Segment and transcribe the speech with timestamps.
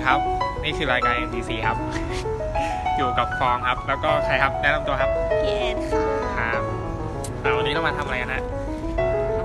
[0.00, 0.22] วัสดีครับ
[0.64, 1.76] นี่คือรายการ NTC ครับ
[2.96, 5.10] อยู่กับฟองครับ แล้วก็ใครครับแนะนำตัวครับ
[5.42, 6.04] พี่แอนค่ะ
[6.38, 6.62] ครับ
[7.44, 8.42] อ่าวันนี้เรามาทำอะไรกันฮะ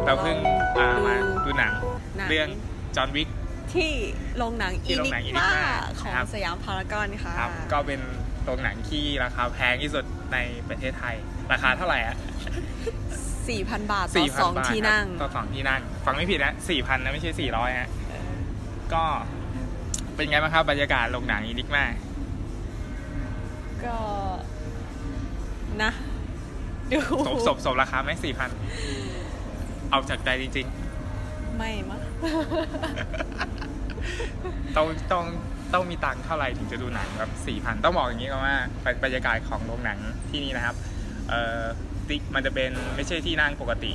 [0.06, 0.38] เราเพิ่ง
[0.78, 1.16] อ่ามา
[1.46, 1.74] ดูหนัง
[2.18, 2.48] หนัง เรื่อง
[2.96, 3.28] จอห์นวิก
[3.74, 3.92] ที่
[4.38, 5.68] โรงหนังที่อิโรงนิหนังก Enigma มา
[6.00, 8.00] ของครับ สยามพารากอนค่ะครับ ก็เป็น
[8.44, 10.38] โรงหนังที่ราคาแพงที่สุดใน
[10.70, 11.16] ประเทศไทย
[11.52, 12.16] ราคาเท่าไหร่อะ
[13.04, 18.30] 4,000 บาทต่อสี่พันสองบาทที่ครับนั่งต่อสองที่นั่ง ฟังไม่ผิดนะสี่พันนะไม่ใช่สี่ร้อยฮะเออ
[18.94, 19.04] ก็
[20.16, 21.86] เป็นไงบ้างครับบรรยากาศโรงหนังอีนิกมา
[23.86, 23.98] ก็
[25.84, 25.92] นะ
[26.92, 28.50] ดูสมสมสมราคาไหมสี่พัน
[29.92, 30.68] เอาจากใจจริง
[31.58, 35.26] ไม่มั้งๆต้องต้อง
[35.74, 38.56] ต้องมีตังค์เท่าไหร่ถึงจะดูหนังแบบสี่พันต้องบอกอย่างนี้ก่อนว่า
[39.04, 40.76] บรรยากาศของโรงหนังที่นี่นะครับ
[41.30, 41.64] เอ่อ
[42.10, 43.92] ติ๊กมันจะเป็นไม่ใช่ที่นั่งปกติ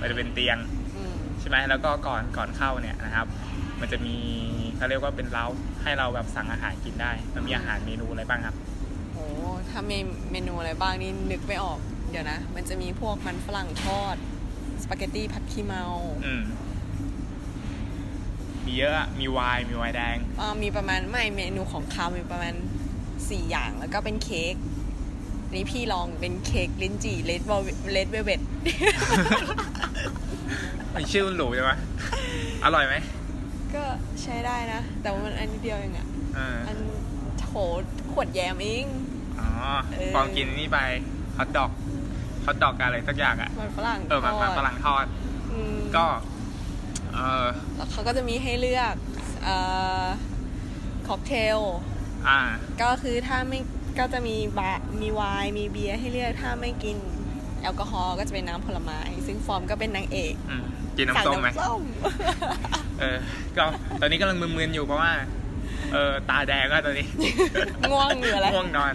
[0.00, 0.58] มันจะเป็นเตียง
[0.96, 3.26] อืมใช่ไหมแล้วก็ก่อนก่อนเข้าเนี่ยนะครับ
[3.80, 4.16] มันจะมี
[4.76, 5.46] เขาเรียกว่าเป็นเล้า
[5.82, 8.56] ให้เราแบบสั่งอาหารกินได้ มันมีอาหารเมนูอะไรบ้างครับ
[9.12, 9.18] โห
[9.68, 9.92] ถ้าเม
[10.32, 11.78] เมนูอะไรบ้างนี่นึกไม่ออก
[12.10, 14.16] เดี๋ยวนะ มันจะมีพวกมันฝรั่งทอด
[14.82, 15.84] สปาเกตตี้ผัดขี้เมา
[16.26, 16.42] อืม
[18.64, 22.54] มีเยอะอะมีไวน์มีไวน์แดงอ่ามีประมาณไม่เมนูของคาวมีประมาณ
[23.30, 24.54] สี่อย่างแล้วก็เป็นเค้ก
[25.46, 27.42] อันนี้พี่ลองเป็นเค้กลิ้นจี่เลด
[27.92, 28.40] เลดเวเวต
[30.94, 31.72] มันชื่อมันหรูใช่ไหม
[32.64, 32.94] อร่อยไหม
[33.76, 33.84] ก็
[34.22, 36.78] ใช้ได้นะ แต่ว่ามันอันนิดเดียวเองอะเอออัน
[37.40, 37.48] โถ
[38.12, 38.86] ขวดแยมเอง
[39.40, 39.48] อ๋อ
[39.96, 40.78] เออ ฟองกินนี่ไป
[41.36, 41.70] ฮอทดอก
[42.44, 45.06] ฮอทดอกกับอะไรสักอย่างอะ มันฝรั่งเออมันทมันดฝรั่งทอด
[45.52, 46.06] อืมก็
[47.14, 48.94] เออแล้วเขาก็จะมีให้เลือก
[49.44, 49.56] เอ่
[50.04, 50.06] อ
[51.08, 51.58] ค็อกเทล
[52.28, 52.40] อ่า
[52.82, 53.60] ก็คือถ้าไม่
[53.98, 56.96] ก็จะมีบาร์มีไวน์มีเบียร์ให้เลือกถ้าไม่กิน
[57.62, 60.64] แอลกอฮอล์ก็จะเป็นน้ำผลไม้ ซึ่งฟอร์มก็เป็นนางเอก อืม
[60.98, 61.82] กินสั่งน้ำส้มไหมน้ำส้ม
[63.00, 63.16] เออ
[63.56, 63.64] ก็
[64.00, 65.12] ตอนนี้กำลังมึนๆอยู่เพราะว่า
[65.92, 67.06] เออตาแดงก็ตอนนี้
[67.90, 68.94] ง่วงเหนือแล้วง่วงนอน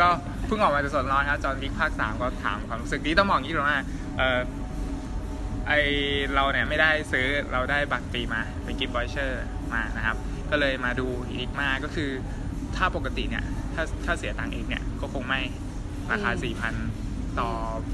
[0.00, 0.08] ก็
[0.46, 3.80] เพิ่งออกมาจากสวนร้อนครับจอห์นวิกภาคสามก็ถามความรู้สึกนี้ต้องมองอย่างนี้ตรงว่า
[4.18, 4.40] เออ
[5.68, 5.72] ไอ
[6.34, 10.16] เราเนี่ยไม่ได้ซื้อเราได้บัตรฟรีมาเป็นกิฟต์วอยเชอร์มานะครับ
[10.50, 12.10] ก็เลยมาดูอีนิกมาก็คือ
[12.76, 13.44] ถ้าปกติเนี่ย
[13.74, 15.40] ถ้าถ้าเสียตังค์เองเนี่ยก็คงไม่
[16.10, 16.74] ราคาอืมสี่พัน
[17.40, 17.50] ต่อ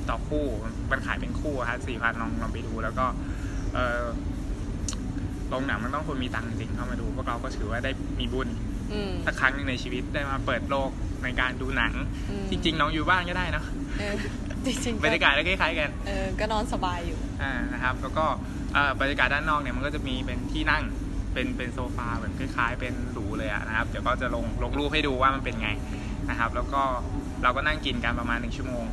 [0.09, 0.45] ต่อคู่
[0.91, 3.07] มันขายเป็นคู่ครับสี่พันลองลองไปดูแล้วก็
[3.75, 4.05] เออ
[5.49, 7.91] โรงหนังมันต้องคนมีตังค์จริงเข้ามาดู พวกเราก็ถือว่าได้
[8.21, 8.49] มีบุญ
[8.93, 10.91] อืมสักครั้งหนึ่งในชีวิตได้มาเปิดโลก
[11.25, 11.93] ในการดูหนัง
[12.31, 13.65] อืมจริง ๆ น้องอยู่บ้านก็ได้เนอะ
[13.99, 14.15] เออ
[14.67, 18.25] จริงๆบรรยากาศก็คล้ายๆกันเออก็นอนสบายอยู่อ่านะครับ แล้วก็
[18.73, 20.83] เอ่อบรรยากาศด้านนอกเนี่ยมันก็จะมีเป็นที่นั่ง
[21.33, 25.71] เป็นเป็นโซฟาเหมือนคล้าย ๆ เป็นหรูเลยอะนะครับเดี๋ยวก็จะลงลงรูปให้ดูว่ามันเป็นไง
[26.31, 26.83] นะครับ แล้วก็
[27.43, 28.85] เราก็นั่งกินกันประมาณหนึ่งชั่วโมง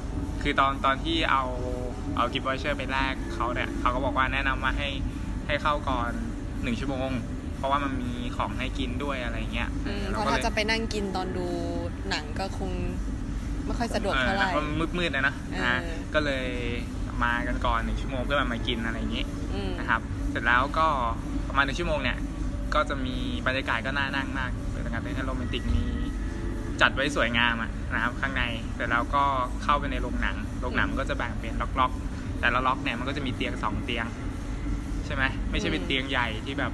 [0.48, 1.44] คือตอนตอนที่เอา
[2.16, 4.90] เอา gift voucher ไปแลกเขาเนี่ยเขาก็บอกว่าแนะนำว่าให้
[5.48, 6.12] ให้เข้าก่อน
[6.64, 7.10] หนึ่งชั่วโมง
[7.58, 11.48] เพราะว่ามันมีของให้กินด้วยอะไรเงี้ยอืมรเพราะก็ถ้าลยจะไปนั่งกินตอนดู
[12.10, 12.72] หนังก็คง
[13.66, 14.68] ไม่ค่อยสะดวกเท่าไหร่ออมัน
[14.98, 15.78] มืดๆนะนะเออนะ
[16.14, 16.48] ก็เลย
[17.24, 20.88] มากันก่อนหนึ่งชั่วโมงเพื่อมากินอะไรอย่างนี้อืมนะครับ เสร็จแล้วก็
[21.48, 22.18] ประมาณหนึ่งชั่วโมงเนี่ย
[22.74, 23.16] ก็จะมี
[23.48, 25.84] บรรยากาศก็น่านั่งมากบรรยากาศเป็นโรแมนติกมี
[26.82, 28.44] จัดไว้สวยงามอะ นะครับข้างใน
[28.76, 29.24] เสร็จแล้วก็
[29.64, 34.06] เข้าไปในโรงหนังโรงหนังมันก็จะแบ่งเป็นล็อกๆ แต่ละล็อกเนี่ยมันก็จะมีเตียงสองเตียง
[35.06, 36.72] ใช่ไหมไม่ใช่เป็นเตียงใหญ่ที่แบบ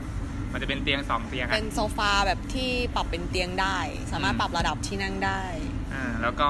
[0.51, 3.77] มันจะเป็นเตียงสองเตียงอะเป็นโซฟาแบบที่ปรับเป็นเตียงได้
[4.11, 5.41] สามารถอืมปรับระดับที่นั่งได้
[5.94, 6.50] อ่าแล้วก็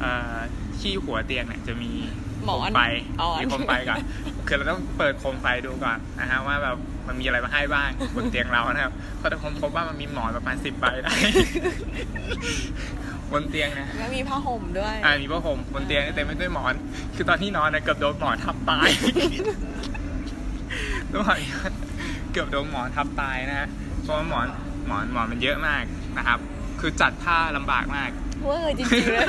[0.00, 0.36] เอ่อ
[0.80, 1.92] ที่หัวเตียงเนี่ยจะมี
[2.44, 2.82] หมอนโคมไฟ
[3.20, 3.98] อ๋อมีโคมไฟก่อน
[4.46, 6.76] คือเราต้องเปิดโคมไฟดูก่อนนะฮะว่าแบบ
[7.08, 11.14] มันมีอะไรมาให้บ้างบนเตียงเรานะครับก็จะพบว่ามันมีหมอนประมาณสิบใบได้
[13.32, 16.74] บนเตียงนะแล้วมีผ้าห่มด้วย อ่ามีผ้าห่มบนเตียงเต็มไปด้วยหมอน
[17.16, 18.88] คือตอนที่นอนนะเกือบโดนหมอนทับตาย
[21.12, 21.72] ต้องบอกอย่างนี้ว่า
[22.32, 23.68] เกือบโดนหมอนทับตายนะฮะ
[24.02, 24.46] เพราะว่าหมอน
[24.86, 25.82] หมอนหมอนมันเยอะมาก
[26.16, 26.38] นะครับ
[26.80, 28.10] คือจัดท่าลำบากมาก
[28.44, 29.28] เวอร์จริงๆเลย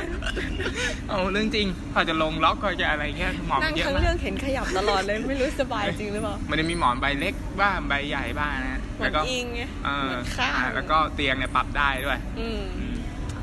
[1.09, 12.82] เอาเรื่องจริงพอจะลงล็อกก็จะอะไรเงี้ยหมอนนั่มังนเยอะทั้งมาเรื่อกงเห็นขยับตลอดเลยไม่รู้สบายจริงหรือเปล่า มันจะมีหมอนใบเล็กบ้างใบใหญ่บ้างนะเหมืแล้อวนก็อิงไงเออเหมือนข้างอ่าแล้วก็เตียงเนี่ยปรับได้ด้วย อืมอืม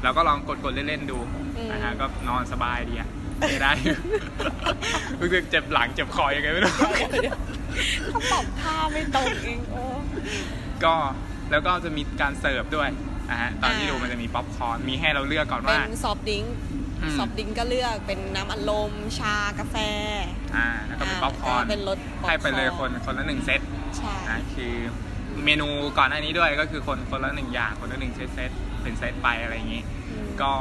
[0.03, 1.19] เราก็ลองกดๆเล่นๆดู
[1.57, 3.09] อืมนะฮะก็นอนสบายดีอะ
[3.39, 3.97] ไม่ได้อยู่
[5.21, 6.73] รู้สึกเจ็บหลังเจ็บคอยังไงไม่รู้
[8.11, 9.83] เขาปรับท่าไม่ตรงเองโอ้
[10.85, 10.95] ก็
[11.51, 12.89] แล้วก็จะมีการเสิร์ฟด้วย
[13.31, 16.57] นะฮะตอนที่อ่าดูมันจะมีป๊อปคอร์นมีให้เราเลือกก่อนเป็ว่าน soft drink
[17.03, 19.77] อืม soft drink ก็เลือกเป็นน้ำอัดลมชากาแฟ
[20.57, 21.99] อ่าแล้วก็เป็นป๊อปคอร์นก็เป็นรส
[22.29, 23.61] ให้ไปเลยป๊อปคอร์นคนละหนึ่งเซต
[23.97, 24.75] ใช่นะคือ
[25.45, 25.69] เมนู
[25.99, 28.51] ก่อนหน้านี้ด้วยก็คือคนคนละหนึ่งอย่างคนละหนึ่งเซต
[28.83, 30.53] เซตเป็นเซตไปอะไรอย่างนี้อืมก็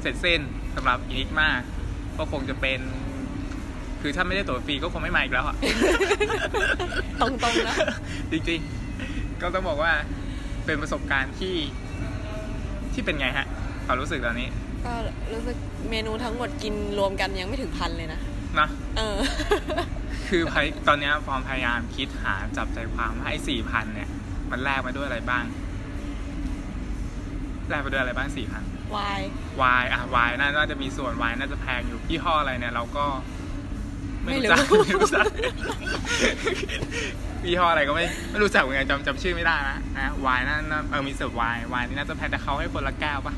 [0.00, 0.40] เสร็จสิ้น
[0.76, 1.48] สำหรับอินิกมา
[2.18, 2.80] ก็คงจะเป็น
[4.02, 5.56] คือถ้าไม่ได้ตั๋วฟรีก็คงไม่มาอีกแล้วอะ
[7.20, 7.76] ตรงๆนะ
[8.30, 9.92] จริงๆ ก็ต้องบอกว่า
[10.64, 11.56] เป็นประสบการณ์ที่
[12.92, 13.46] ที่เป็นไงฮะ
[13.86, 14.48] ความรู้สึกตอนนี้
[14.86, 14.92] ก็
[15.32, 15.56] รู้สึก
[15.90, 18.20] เมนูทั้งหมดกินรวมกันยังไม่ถึงพันเลยนะ
[18.58, 19.18] นะเออ
[20.28, 24.08] คือพยตอนเนี้ยฟอร์มพยายามคิดหาจับใจความว่าไอ้สี่พันเนี่ย
[24.50, 25.44] มันแลกมาด้วยอะไรบ้าง
[27.68, 28.62] แลกมาด้วยอะไรบ้างสี่พัน
[28.96, 29.20] วาย
[29.62, 33.04] วายอะวายน่าจะมีส่วนวายน่าจะแพงอยู่ยี่ห้ออะไรเนี่ย เราก็
[34.24, 35.26] ไม่รู้จักไม่รู้จัก
[37.46, 43.34] ยี่ห้ออะไรก็ไม่ไม่รู้จักเหมือนกันจำจำชื่อไม่ได้นะนะวายน่าน่าเออมีเสิร์ฟวายวายนี่น่าจะแพงแต่เขาให้คนละแก้วปะ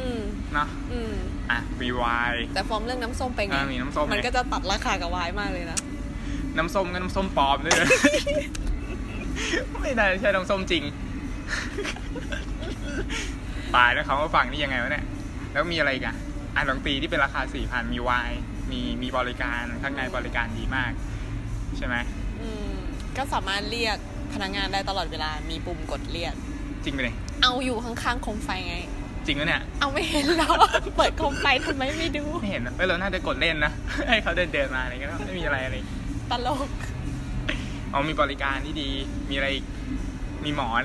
[0.00, 0.20] อืม
[0.54, 1.14] เนาะอืม
[1.50, 5.78] อะมีวายแต่ฟอร์มเรื่องน้ำส้มไปไงอ่ามีน้ำส้มมันไงก็จะตัดราคากับวายมากเลยนะ
[6.56, 7.88] น้ำส้มก็น้ำส้มปลอมด้วยนะ
[9.82, 10.82] ไม่ได้ใช่น้ำส้มจริง
[13.76, 15.04] ตายแล้วเขามาฟังนี่ยังไงวะเนี่ย
[15.52, 16.16] แล้วมีอะไรอีกัน
[16.56, 18.30] อะลองตีที่เป็นราคาสี่พันมีวาย
[18.70, 20.92] มีมีบริการข้างในบริการดีมาก
[21.76, 21.96] ใช่ไหม
[22.40, 22.72] อืม
[23.16, 23.96] ก็สามารถเรียก
[24.32, 26.34] พนักงานได้ตลอดเวลามีปุ่มกดเรียก
[26.84, 28.76] จริงไปเลยเอาอยู่ข้างๆโคมไฟไง
[29.26, 30.52] จริงวะเนี่ยเอาไม่เห็นหรอ
[30.96, 33.72] เปิดโคมไฟทำไมไม่ดู ไม่เห็นนะเอ้ยเราน่าจะกดเล่นนะ
[34.08, 35.76] ให้เขาเดินเดินมาอะไรเงี้ยไม่มีอะไรอะไร
[36.30, 36.68] ตลก
[37.92, 38.88] อ๋อมีบริการที่ดี
[39.30, 39.64] มีอะไรอีก
[40.44, 40.84] มีหมอน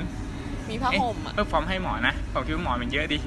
[0.70, 3.18] มีผ้าห่มอะเออฟอร์มให้หมอนนะ ผมคิดว่าหมอนมันเยอะดี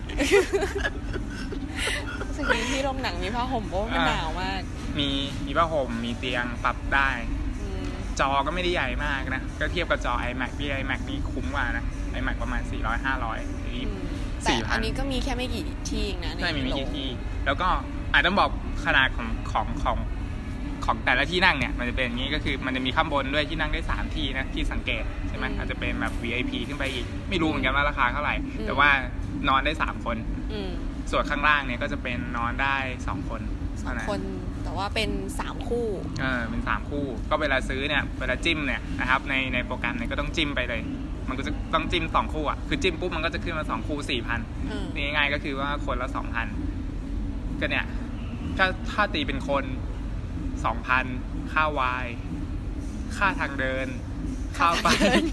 [2.29, 4.61] รู้สึกดีที่โรงหนังมีผ้าห่มเพราะว่ามันอ่าหนาวมาก
[4.99, 5.09] มี
[5.47, 7.11] มีผ้าห่มมีเตียงปรับได้
[7.63, 7.85] อืม
[8.21, 11.85] จอก็ไม่ได้ใหญ่มากนะ ก็เทียบกับจอ iMac ที่ iMac นี่คุ้มกว่านะ
[12.19, 14.03] iMac ประมาณ 400 500นี่อืม
[14.45, 17.09] แต่4,000อันนี้ก็มีแค่ไม่กี่ที่เองนะใช่มีไม่โรกี่งที่
[17.47, 17.69] แล้วก็
[18.13, 18.51] อาจต้องบอก
[18.85, 19.97] ขนาดของของของ
[20.85, 28.35] ของแต่ละที่นั่งเนี่ยมันจะเป็นอย่างนี้ก็คือมันจะมีข้างบนด้วยที่นั่งได้ 3 ที่นะที่สังเกตใช่ไหมอาจจะเป็นแบบ VIP ขึ้นไปอีก ไม่รู้เหมือนกันว่าราคาเท่าไหร่
[28.67, 28.89] แต่ว่า
[29.49, 30.17] นอนได้ 3 คน
[30.53, 30.71] อืม
[31.11, 32.77] ส่วนข้างล่างเนี่ยก็จะเป็นนอนได้
[33.07, 33.41] 2 คน
[33.83, 34.23] สอเท่างนั้นคน
[34.65, 35.87] แต่ว่าเป็นสามคู่
[36.21, 40.81] เออเป็นสามคู่ ก็เวลาซื้อเนี่ยเวลาจิ้มเนี่ยนะครับในในโปรแกรมเนี่ยก็ต้องจิ้มไปเลย
[41.29, 44.41] มันก็จะต้องจิ้มสองคู่อะคือจิ้มปุ๊บมันก็จะขึ้นมาสองคู่สี่พัน
[44.71, 46.47] อืมนี่ง่ายๆก็คือว่าคนละสองพัน
[47.61, 47.85] ก็เนี่ย
[48.57, 49.65] ถ้าถ้าตีเป็นคน
[50.65, 51.05] สองพัน
[51.53, 52.07] ค่าวาย
[53.17, 53.87] ค่าทางเดิน
[54.59, 54.87] ค่าไฟ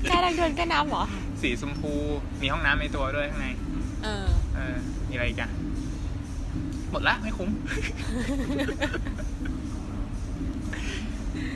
[0.09, 1.03] ค่าทางเดินก็น้ำเหรอ
[1.41, 1.93] สีชมพู
[2.41, 3.47] มีห้องน้ำในตัวด้วยข้างใน
[4.03, 4.75] เออ เออ
[5.09, 5.51] มีอะไรอีกอะ
[6.91, 7.49] หมดละไม่คุ้ม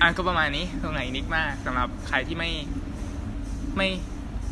[0.02, 2.52] อะก็ประมาณนี้ตรงไหนนิกมากสำหรับใครที่ไม่
[3.78, 3.90] ไม่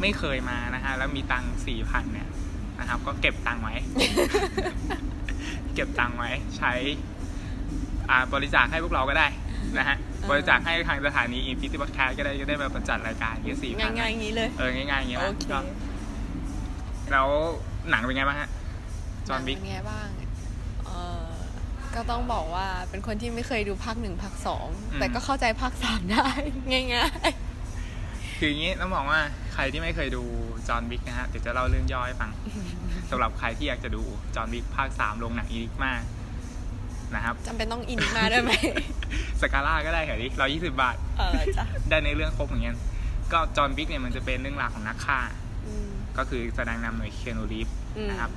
[0.01, 2.29] ไม่เคยมานะฮะ แล้วมีตังสี่พันเนี่ย
[2.79, 3.75] นะครับ ก็เก็บตังค์ไว้
[5.75, 7.20] เก็บตังค์ไว้ใช้อ่า
[8.34, 9.28] บริจาคให้พวกเราก็ได้
[9.78, 15.60] นะฮะอบริจาคให้ทางสถานี Infinity Podcast ก็ได้ก็ได้มาประจัดรายการเยอะสี่พัง่ายๆอย่างนี้เลยเออง่ายๆอย่างเงี้ยโอนะเคก็
[17.12, 17.28] แล้ว
[17.90, 18.50] หนังเป็นไงบ้างฮะ
[19.28, 20.08] John Wick เป็นไงบ้าง
[20.86, 20.92] เอ
[21.22, 21.25] อ
[21.96, 26.28] ก็ต้องบอกว่าเป็นคนที่ไม่เคยดูภาคหนึ่งภาคสองอืมแต่ก็เข้าใจภาคสามได้
[26.94, 27.30] ง่าย
[28.38, 29.19] คืออย่างนี้ต้องบอกว่า
[29.54, 30.24] ใครที่ไม่เคยดู
[30.68, 32.31] จอห์นวิกนะฮะเดี๋ยวจะเล่าเรื่องย่อให้ฟัง
[33.12, 34.04] สำหรับใครที่อยากจะดู
[34.36, 36.02] จอห์นวิกภาคสามลงหนังอีนิกมาก
[37.15, 38.51] นะครับๆจำเป็นต้องอินมาด้วยไหม
[39.41, 42.77] สกาล่าก็ได้เหรอดิร้อยี่สิบบาท เออจ้ะได้ในเรื่องครบเหมือนกัน
[43.33, 45.19] ก็จอห์นวิกเนี่ยมันจะเป็นเรื่องราวของนักฆ่า
[45.68, 48.31] อืมก็คือแสดงนำโดยเคียนูรีฟอืมนะครับ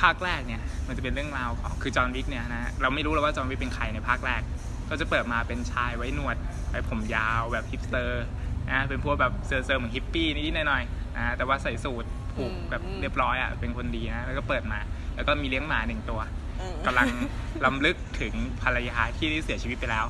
[0.00, 4.42] ภาคแรกเนี่ยมันจะเป็นเรื่องราวของคือจอห์นวิกเนี่ยนะฮะเราไม่รู้เลยว่าจอห์นวิกเป็นใครในภาคแรก
[4.90, 6.36] ก็จะเปิดมาเป็นชายไว้หนวด
[6.70, 8.24] ไว้ผมยาวแบบฮิปสเตอร์
[8.70, 12.04] นะเป็นพวกแบบเซอร์เซอร์เหมือนฮิปปี้นิดๆหน่อยๆนะแต่ว่าใส่สูท
[12.34, 14.78] ผูกแบบเรียบร้อยอะเป็นคนดีนะแล้วก็เปิดมา
[15.14, 16.43] แล้วก็มีเลี้ยงหมาหนึ่งตัวเออ
[16.86, 17.08] กำลัง
[17.64, 20.06] รำลึกถึงภรรยาที่ได้เสียชีวิตไปแล้ว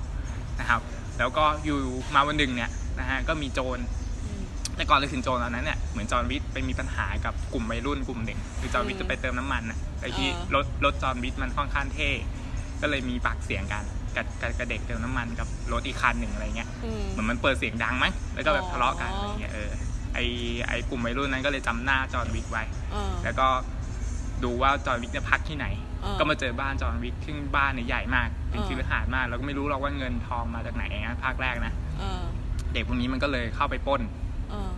[0.61, 0.81] นะครับ
[1.19, 1.79] แล้วก็อยู่
[2.15, 2.71] มาวันหนึ่งเนี่ย
[3.01, 3.79] นะฮะก็มีโจร
[4.25, 4.43] อืม
[4.77, 12.11] แต่ก่อนจะถึงโจรตอนนั้นเนี่ยเหมือน John Wick ไปมีปัญหากับกลุ่มวัยรุ่นกลุ่มหนึ่งคือ John Wick อืมจะไปเติมน้ำมันนะไอ้ที่อ่ารถรถ John Wick มันค่อนข้างเท่
[12.81, 13.85] ก็เลยมีปากเสียงกัน
[14.17, 19.71] กับกับกับเด็กเติมน้ำมันกับรถอีกคันหนึ่งอะไรเงี้ยอืมเหมือนมันเปิดเสียงดังมั้งแล้วก็แบบอ๋อทะเลาะกันอะไรเงี้ยเออ
[20.15, 20.19] ไอ
[20.69, 23.47] ไอกลุ่มวัยรุ่นนั้นก็เลยจำหน้าจอห์นวิกไว้เออแล้วก็
[24.45, 25.84] ดูว่าจอห์นวิกเนี่ยพักที่ไหนเออ
[26.19, 32.23] ก็มาเจอบ้านจอห์นวิกซึ่งบ้านเนี่ยใหญ่มาก เป็นเออคิรหาดมากเราก็ไม่รู้หรอกว่าเงินทองมาจากไหนนะภาคแรกนะเออ
[32.73, 34.03] เด็กพวกนี้มันก็เลยเข้าไปปล้น
[34.51, 34.71] เออ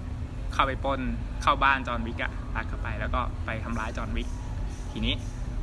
[0.54, 1.00] เข้าไปปล้น
[1.42, 4.28] เข้าบ้านจอห์นวิกอะลักเข้าไปแล้วก็ไปทำร้ายจอห์นวิก
[4.92, 5.14] ทีนี้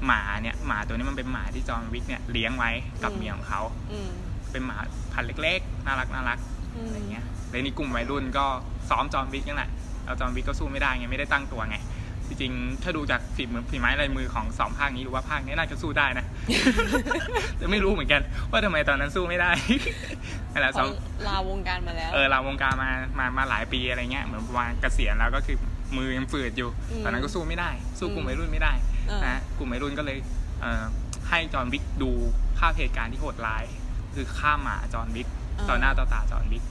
[0.07, 2.71] หมาเนี่ยหมาตัวนี้มันเป็นหมาที่จอห์นวิกเนี่ยเลี้ยงไว้
[3.03, 4.11] กับอืมเมียของเขาอืม
[4.51, 4.77] เป็นหมา
[5.13, 6.39] พันธุ์เล็กๆน่ารักน่ารัก
[6.75, 8.45] อืมอะไรเงี้ยเลยนี่กลุ่มวัยรุ่นก็
[8.89, 9.69] ซ้อมจอห์นวิกนั่นแหละ
[10.05, 11.77] แล้วจอห์นวิกก็สู้ไม่ได้ไงไม่ได้ตั้งตัวไง
[12.27, 16.25] จริงๆถ้าดูจากฝีมือฝีไม้ลายมือของสองภาคนี้หรือว่าภาคนี้น่าจะสู้ได้นะ
[17.57, 19.51] แต่ไม่รู้เหมือนกัน ว่าทำไมตอนนั้นสู้ไม่ได้
[20.51, 25.57] นั่นแหละเพสองราะลาวงการมาแล้ว เออเราวงการมามามาหลายปีอะไรเงี้ยเหมือนประมาณเกษียณแล้วก็คือ
[25.97, 28.73] มือยังฝืดอยู่อืมตอนนั้นก็สู้ไม่ได้ สู้กลุ่มอืมวัยรุ่นไม่ได้
[29.07, 30.17] เออนะกลุ่มวัยรุ่นก็เลย
[30.61, 30.83] เอ่อ
[31.29, 32.11] ให้จอห์นวิกดู
[32.57, 33.63] ภาพเหตุการณ์ที่โหดร้าย
[34.15, 35.27] คือฆ่าหมาจอห์นวิก
[35.69, 36.63] ต่อหน้าต่อตาจอห์นวิก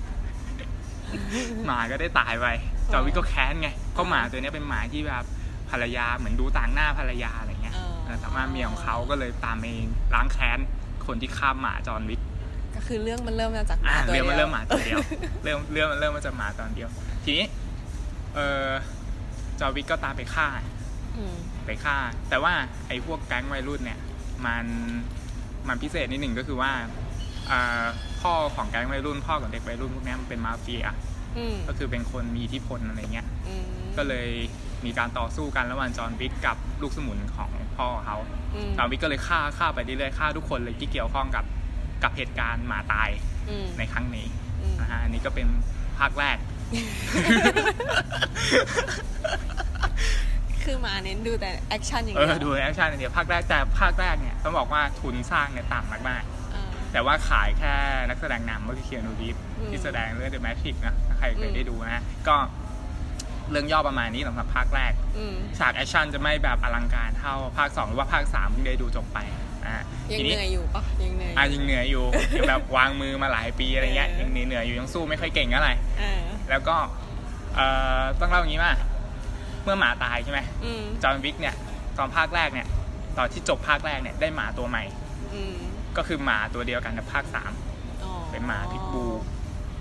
[1.66, 2.47] หมาก็ได้ตายไป
[2.92, 5.25] จอห์นวิกก็แค้นไงเพราะหมาตัวเนี้ยเป็นหมาที่แบบ
[5.73, 9.67] ภรรยาเหมือนดูต่างหน้าภรรยาอะไรเงี้ยอ๋อเออแต่ว่าเมียของเขาก็เลยตามไป
[10.14, 10.59] ล้างแค้น
[11.07, 12.21] คนที่ฆ่าหมาจอห์นวิก
[12.76, 14.99] ก็คือเรื่องมันเริ่มมาจากหอ่ามาตัวเรื่องมันเดียวเริ่มหมาตัวเดียว
[15.45, 16.88] เริ่มเรื่องมันเริ่มมาจากหมาตอนเดียว
[17.25, 17.47] ทีนี้
[18.35, 18.69] เออ
[19.61, 20.49] จอห์นวิกก็ตามไปฆ่า
[21.17, 21.35] อืม
[21.67, 21.97] ไปฆ่า
[22.29, 22.52] แต่ว่า
[22.88, 23.99] ไอ้พวกแก๊งวัยรุ่นเนี่ย
[24.47, 24.64] มัน
[25.69, 26.73] มันพิเศษนิดหนึ่งก็คือว่า
[27.50, 27.85] อ่า
[28.21, 30.85] พ่อของแก๊งวัยรุ่น พ่อของเด็กวัยรุ่นพวกเนี้ยมันเป็นมาเฟีย
[31.38, 33.64] อืมก็คือเป็นคนมีอิทธิพลอะไรเงี้ยอืม
[33.97, 34.29] ก็เลย
[34.87, 38.17] มีการต่อสู้กันระหว่างจอห์นวิกกับลูกสมุนของพ่อเขา
[38.55, 41.45] อืมจอห์นวิกก็เลยฆ่าฆ่าไปเรื่อยๆฆ่าทุกคนเลยที่เกี่ยวข้องกับ
[42.03, 43.11] กับเหตุการณ์หมาตาย
[43.51, 44.27] อืมในครั้งนี้
[44.62, 45.47] อืมนะฮะอันนี้ก็เป็น
[45.99, 46.37] ภาคแรก
[50.65, 56.25] คือมาเน้นดูแต่ action อย่างเอเดีอดู action อย่างเดียวภาคแรกแต่ภาคแรกเนี่ยต้องบอกว่าทุนสร้างเนี่ยต่ำมาก
[56.55, 57.75] อ่าๆแต่ว่าขายแค่
[58.09, 62.37] นักแสดงนำก็คือ Keanu Reeves อืมที่แสดงเรื่อง The Matrix นะถ้าใครเคยอืมได้ดูนะ ก็
[63.51, 69.19] เรื่องย่อประมาณนี้สำหรับภาคแรกอืมฉาก action จะไม่แบบอลังการเท่าภาค 2 หรือว่าภาค3เพิ่งได้ดูจบไป
[69.67, 69.77] อ่า
[70.11, 72.05] ยังทีเหนี้นื่อยอยู่ปะยังเหนื่อยอะยังเหนื่อยอยู่
[72.37, 75.71] ยังแบบวางมือมาหลายปีอะไรเงี้ยเออยังเหนื่อยๆอยู่ยังสู้ไม่ค่อยเก่งอะไร
[76.01, 76.21] อ่า
[76.51, 76.77] แล้วก็
[77.57, 77.67] เอ่
[77.99, 78.73] อต้องเล่าอย่างนี้ว่า
[79.65, 81.55] เมื่อหมาตายใช่ไหมอืมจอห์นวิกเนี่ย
[81.99, 82.67] ตอนภาคแรกเนี่ย
[83.17, 84.85] ตอนที่จบภาคแรกเนี่ยได้หมาตัวใหม่
[85.35, 85.57] อืม
[85.97, 87.53] ก็คือหมาตัวเดียวกันกับภาคสาม
[88.03, 89.07] อ๋อเป็นหมาพิทบู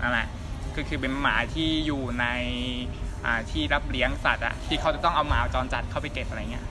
[0.02, 0.28] นั่นแหละ
[0.76, 3.11] ก็คือเป็นหมาที่อยู่ในอ่า
[3.50, 6.64] ที่รับเลี้ยงสัตว์อะที่เขาจะต้องเอาหมาจรจัดเข้าไปเก็บอะไรเงี้ย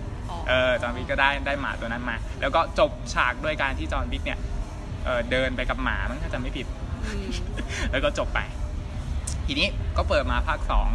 [0.50, 4.39] เออจอห์นวิกก็ได้ได้หมาตัวนั้นมา แล้วก็จบฉากด้วยการที่จอห์นวิกเนี่ย
[5.05, 6.67] เออเดินไปกับหมามั้งถ้าจำไม่ผิด
[7.05, 7.25] อืม
[7.91, 8.39] แล้วก็จบไป
[9.46, 9.67] ทีนี้
[9.98, 10.88] ก็เปิดมาภาคสอง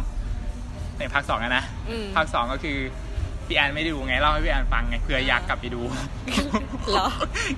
[0.97, 2.77] ในภาคสองอะนะอืมภาคสองก็คือ
[3.47, 5.81] พี่แอนไม่ได้ดูไงเล่าให้พี่แอนฟังไงเผื่ออยากกลับไปดู
[6.91, 7.07] เหรอ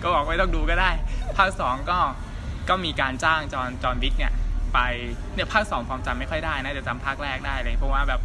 [0.02, 0.92] ก็บอกไม่ต้องดูก็ได้
[1.38, 2.00] ภาคสองก็
[2.70, 4.34] ก็มีการจ้างจอห์นจอห์นวิกเนี่ย
[4.74, 4.80] ไป
[5.36, 8.22] เนี่ยภาคสองฟอร์มจำไม่ค่อยได้นะจะจำภาคแรกได้เลย เพราะว่าแบบ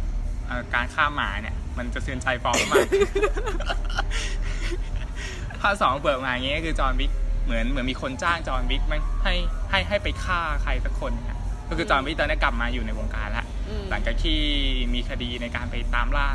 [0.47, 2.85] เอ่อการฆ่าหมาเนี่ยมันจะเสือนใจฟอร์มมาก
[5.61, 7.11] ภาคสองเปิดมาอย่างเงี้ยคือจอห์นวิก
[7.45, 9.33] เหมือนเหมือนมีคนจ้างจอห์นวิกมันให้
[9.69, 11.37] ให้ให้ไปฆ่าใครสักคนเนี่ย
[11.69, 14.39] ก็คือจอห์นวิกตอนนี้กลับมาอยู่ในวงการแล้วอืมหลังจากที่
[14.93, 16.27] มีคดีในการไปตามล่า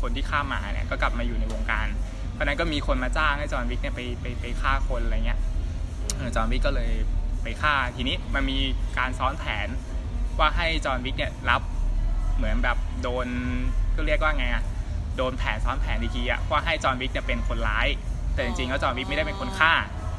[0.00, 1.86] คนที่ฆ่าหมาเนี่ยก็กลับมาอยู่ในวงการ
[2.32, 5.38] เพราะฉะนั้นก็มีคนมาจ้างให้จอห์นวิกเนี่ยไปไปไปฆ่าคนอะไรเงี้ย
[6.16, 6.90] เออจอห์นวิกก็เลย
[7.42, 8.58] ไปฆ่าทีนี้มันมี
[8.98, 9.68] การซ้อนแผน
[10.38, 11.62] ว่าให้จอห์นวิกเนี่ยรับ
[12.36, 13.26] เหมือนแบบโดน
[13.96, 14.62] ก็เรียกว่าไงอะ
[15.16, 17.88] โดนแผนซ้อนแผนอีกทีอะว่าให้จอห์นวิกเนี่ยเป็นคนร้าย
[18.34, 19.72] แต่จริงๆแล้วจอห์นวิกไม่ได้เป็นคนฆ่า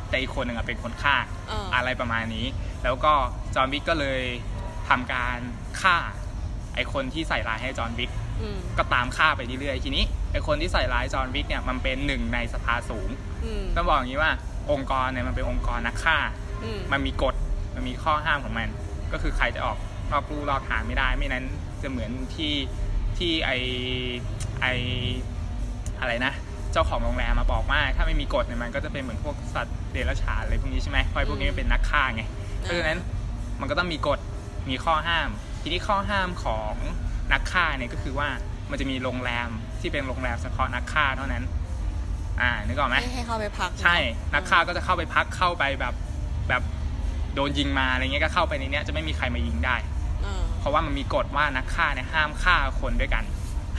[0.10, 1.16] แต่อีกคนหนึ่งอะเป็นคนฆ่า
[1.50, 2.46] อ่าอะไรประมาณนี้
[2.84, 3.14] แล้วก็
[3.56, 4.22] จอห์นวิกก็เลย
[4.90, 5.38] ทำการ
[5.82, 5.98] ฆ่า
[6.76, 8.12] ไอคนที่ใส่ร้ายให้จอห์นวิก
[8.42, 13.10] อืมก็ตามฆ่าไปเรื่อยๆทีนี้ไอคนที่ใส่ร้ายจอห์นวิกเนี่ยมันเป็นหนึ่งในสภาสูง
[13.46, 14.32] อืมต้องบอกอย่างนี้ว่า
[14.72, 16.18] องค์กรเนี่ยมันเป็นองค์กรนักฆ่า
[16.49, 17.36] อื มมันมีกฎ
[17.76, 18.68] มันมีข้อห้ามของมัน
[19.12, 19.78] ก็คือใครจะออก
[20.12, 21.46] นอกลู่นอกทางไม่ได้ ไม่นั้น
[21.82, 22.54] จะเหมือนที่
[23.18, 23.52] ที่ไอ
[24.62, 24.68] ไอ
[26.00, 26.34] อะไรนะ
[26.72, 32.24] เจ้าของโรงแรมมาบอกว่าถ้าไม่มีกฎเนี่ยมันก็จะเป็นเหมือนพวกสัตว์เดรัจฉานอะไรพวกนี้ใช่ไหมเพราะไอ้พวกนี้มันเป็นนักฆ่าไง
[32.62, 33.00] เพราะฉะนั้น
[33.60, 34.20] มันก็ต้องมีกฎ
[34.70, 35.30] มีข้อห้าม
[35.62, 36.74] ทีนี้ข้อห้ามของ
[37.34, 38.30] นักฆ่าเนี่ยก็คือว่า
[38.70, 39.50] มันจะมีโรงแรม
[39.82, 41.44] ที่เป็นโรงแรมเฉพาะนักฆ่าเท่านั้น
[42.42, 43.98] อ่านึกออกไหมให้ให้เข้าไปพัก ใช่
[44.34, 45.94] นักฆ่าก็จะเข้าไปพักเข้าไปแบบ
[46.50, 46.62] แบบ
[47.36, 49.76] โดนยิงมาอะไรเงี้ยก็เข้าไปในเนี้ยจะไม่มีใครมายิงได้
[50.26, 53.24] อ่าเพราะว่ามันมีกฎว่านักฆ่าเนี่ยห้ามฆ่าคนด้วยกัน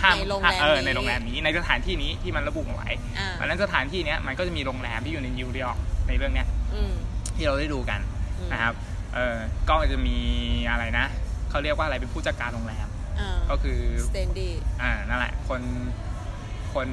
[0.03, 6.93] ห้ามในโรงแรมเออนี้ในโรงแรมนี้ในสถานที่นี้ที่มันระบุเอาไว้อ่าเพราะฉะนั้นสถานที่เนี้ยมันก็จะมีโรงแรมที่อยู่ในนิวยอร์กในเรื่องเนี้ยอืม
[7.37, 8.01] ที่เราได้ดูกัน
[8.39, 8.75] อืมนะครับ
[9.15, 9.37] เออ
[9.69, 10.17] ก็จะมี
[10.71, 11.07] อะไรนะ
[11.51, 12.89] เขาเรียกว่าอะไรเป็นผู้จัดการโรงแรม
[13.21, 15.61] อ่าก็คือสเตนดี้อ่านั่นแหละคน
[16.75, 16.89] คน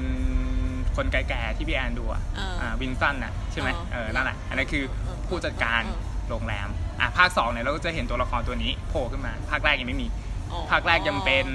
[0.96, 5.98] คนแก่ๆที่พี่แอนดูอะอ่าอ่าวินสันน่ะใช่ไหมอ๋อเออนั่นแหละอันนั้นคือเออ ผู้จัดการเออ
[6.30, 6.68] โรงแรม
[7.00, 10.06] อะภาคสองเนี่ยเราก็จะเห็นตัวละครตัวนี้โผล่ขึ้นมา ภาคแรกยังไม่มี
[10.52, 11.46] อ๋อภาคแรกยังเป็น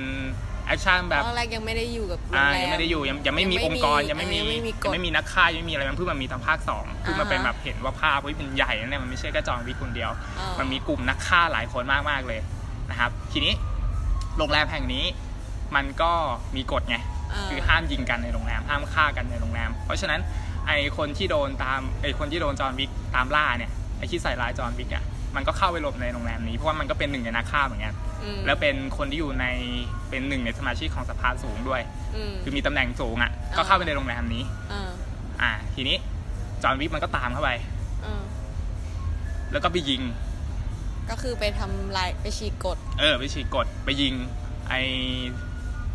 [0.67, 12.39] แอคชั่นแบบภาคแรกยังไม่ได้อยู่กับโรอ่างแรมยังไม่ได้อยู่ยังยังไม่มีองค์กรยังไม่มียังไม่มีกยัฎงไม่มีนักฆ่ายังไม่มีอะไรมันเพิ่งมามีตอนภาคสองเพิ่งมาอ่าฮะเป็นแบบเห็นว่าภาพเฮ้ยมันใหญ่นะเนี่ยมันไม่ใช่แค่จอห์นวิกคนเดียวอ่ามันมีกลุ่มนักฆ่าหลายคนมากมากๆเลย
[12.91, 13.53] นะครับ ทีนี้
[14.37, 15.05] โรงแรมแห่งนี้
[15.75, 16.11] มันก็
[16.55, 16.99] มีกฎไงา
[17.49, 20.21] คือห้ามยิงกันในโรงแรมห้ามฆ่ากันในโรงแรม เพราะฉะนั้น
[20.67, 25.03] ไอคนที่โดนตามไอคนที่โดนจอห์นวิก ตามล่าเนี่ยไอที่ใส่ร้ายจอห์นวิกอะ
[25.35, 29.45] มันก็เข้าไปหลบในโรงแรมนี้เพราะว่ามันก็เป็นหนึ่งในนักฆ่าเหมือนกันอืมแล้วเป็นคนที่อยู่ใน
[30.09, 31.81] เป็นหนึ่งในสมาชิกของสภาสูงด้วย
[32.15, 34.89] อืมคือมีตำแหน่งสูงอะก็อ่าเข้าไปในโรงแรมนี้อ่า
[35.41, 35.97] อ่า ทีนี้
[36.63, 37.51] จอห์นวิกมันก็ตามเข้าไป
[38.05, 38.21] อ่า
[39.51, 40.01] แล้วก็ไปยิง
[41.09, 44.13] ก็คือไปทำลายไปฉีกกฎเออ ไปฉีกกดไปยิง
[44.69, 44.73] ไอ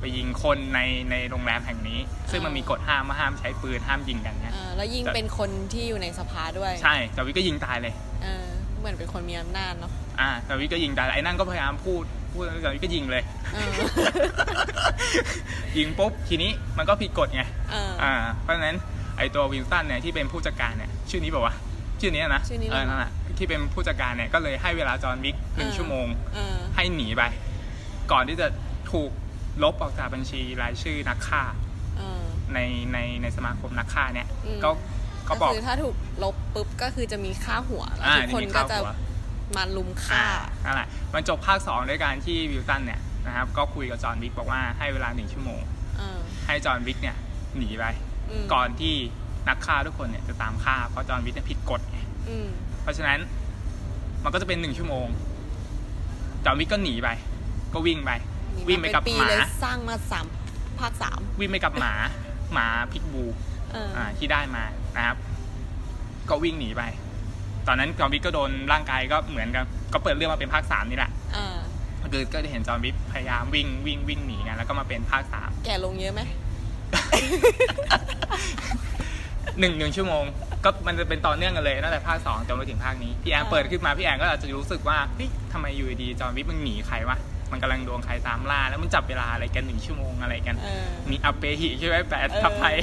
[0.01, 1.99] ไปยิงคนในในโรงแรมแห่งนี้
[2.31, 8.47] ซึ่งมันมีกฎห้ามว่าห้ามใช้ปืนห้ามยิงกันเนี่ยอ่าแล้วยิ่งแต่เป็นคนที่อยู่ในสภาด้วย ใช่จอห์นวิกก็ยิงตายเลยเออ
[8.79, 13.23] เหมือนเป็นคนมีอำนาจเนาะอ่าจอห์นวิกก็ยิงตายไอ้นั่นก็พยายามพูดพูพูดแล้วจอห์นวิกก็ยิงเลย
[13.55, 13.71] เออ
[15.79, 18.77] ยิงปุ๊บทีนี้มันก็ผิดกฎไงเอออ่า เพราะฉะนั้น
[19.19, 27.23] ไอตัววินสตันเนี่ยที่เป็นผู้จัดการเนี่ยชื่อนี้บอกว่าวะชื่อนี้นะชื่อนี้เออเลยนั่นแหละที่เป็นผู้จัดการเนี่ยก็เลยให้เวลาจอห์นวิกหนึ่งเออชั่วโมงเออให้หนีไป
[28.13, 28.47] ก่อนที่จะ
[28.93, 29.11] ถูก
[29.63, 31.43] ลบออกจากบัญชีรายชื่อนักฆ่า
[31.99, 32.23] เออ
[32.55, 32.59] ใน
[32.93, 34.71] ในในสมาคมนักฆ่าเนี่ยอืมก็
[35.29, 38.95] ก็บอก คือถ้าถูกลบปุ๊บก็คือจะมีค่าหัวแล้วอ่าทุกคนนี่มีก็ค่าจะหัว
[39.57, 40.25] มาลุมฆ่า
[40.65, 45.61] นั่นแหละมันจบภาค 2 ด้วยการที่ Winston เนี่ยนะครับก็คุยกับ John Wick บอกว่าให้เวลาหนึ่งชั่วโมง
[45.99, 47.17] เออให้ John Wick เนี่ย
[47.57, 47.85] หนีไป
[48.31, 48.95] อืมก่อนที่
[49.49, 52.49] นักฆ่าทุกคนเนี่ยจะตามฆ่าเพราะ John Wick เนี่ยผิดกฎไงอืม
[52.83, 53.19] เพราะฉะนั้น
[54.25, 55.07] มันก็จะเป็นหนึ่งชั่วโมง
[56.45, 57.09] John Wick ก็หนีไป
[57.75, 58.11] ก็วิ่งไป
[58.59, 60.27] นี่วิ่งไปกับเป็นปีหมา เลยสร้างมาสาม
[60.81, 61.95] ภาคสาม วิ่งไปกับหมา
[62.53, 63.25] หมา pit bull
[63.73, 64.65] เออออ่าที่ได้มา
[64.97, 65.17] นะครับ
[66.29, 66.83] ก็วิ่งหนีไป
[67.67, 71.57] ตอนนั้นจอห์นวิกก็โดนร่างกายก็เหมือนกับก็เปิดเรื่องมาเป็นภาคสามนี่แหละเออ
[72.13, 76.21] คือก็จะเห็นจอห์นวิกพยายามวิ่งวิ่งวิ่งหนีกันแล้วก็มาเป็นภาคสาม แก่ลงเยอะไหม
[79.61, 80.25] หนึ่งหนึ่งชั่วโมง
[80.65, 87.17] ก็มันจะเป็นต่อเนื่องกันเลยตั้งแต่ภาคสองจนมาถึงภาคนี้ พี่แอนอ่า เปิดขึ้นมาพี่แอนก็อาจจะรู้สึกว่าเฮ้ยทำไมอยู่ดีๆจอห์นวิกมันหนีใครวะ
[87.53, 92.77] มันกำลังโดนใครตามล่า แล้วมันจับเวลาอะไรกันหนึ่งชั่วโมงอะไรกันเออมีอัปเปหิใช่ไหมแปดทับไทย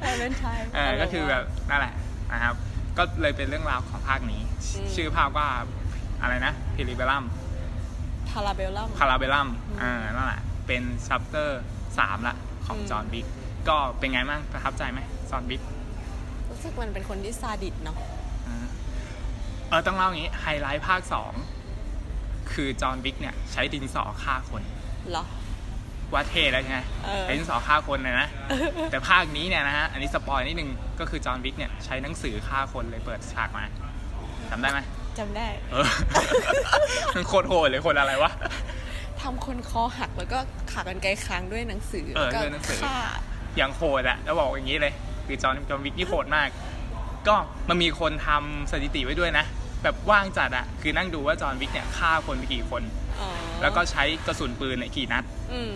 [0.00, 1.94] ไทยเป็นไทยเออก็คือแบบนั่นแหละ
[2.32, 2.54] นะครับ
[2.98, 4.40] ก็เลยเป็นเรื่องราวของภาคนี้
[4.74, 5.46] อืมชื่อภาคว่า
[6.22, 7.24] อะไรนะ Parabellum
[8.30, 11.62] Parabellum Para bellum อืมอ่านั่นแหละเป็น chapter
[11.98, 12.36] สามละ
[12.66, 13.26] ของอืม John Wick
[13.68, 15.60] ก็เป็นไงบ้างประทับใจไหม John Wick
[16.50, 17.96] รู้สึกมันเป็นคนที่ซาดิสต์เนาะ
[18.46, 18.66] อ่า
[19.68, 21.32] เออต้องเล่าอย่างนี้ไฮไลท์ภาคสอง
[22.54, 24.62] คือ John Wick เนี่ยใช้ดินสอฆ่าคน
[25.10, 25.24] เหรอ
[26.12, 28.28] ว่าเท่แล้วใช่ไหมเออใช้ดินสอฆ่าคนเลยนะ
[28.90, 33.64] แต่ภาคนี้เนี่ยนะฮะ อันนี้ spoil นิดนึง ก็คือจอห์นวิกเนี่ยใช้หนังสือฆ่าคนเลยเปิดฉากมา
[34.50, 34.80] จำได้ไหม
[35.18, 35.86] จำได้ เออ
[37.14, 38.30] มันโคตรโหดเลยคนอะไรวะ
[39.20, 40.38] ทำคนคอหักแล้วก็
[40.72, 42.96] ขากรรไกรค้างด้วยหนังสือเออก็ด้วยหนังสือฆ่า
[43.56, 44.92] อย่างโหดอะแล้วบอกอย่างนี้เลย
[45.26, 46.48] คือจอห์นจอห์นวิกนี่โหดมาก
[47.28, 47.34] ก็
[47.68, 49.44] มันมีคนทำสถิติไว้ด้วยนะ
[49.82, 52.82] แบบว่างจัดอะคือนั่งดูว่าจอห์นวิกเนี่ยฆ่าคนไปกี่คน
[53.20, 53.28] อ๋อ
[53.62, 55.72] แล้วก็ใช้กระสุนปืนเนี่ยกี่นัด อืม